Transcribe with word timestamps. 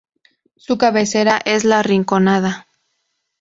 Su 0.55 0.79
cabecera 0.79 1.39
es 1.45 1.63
La 1.63 1.83
Rinconada. 1.83 2.65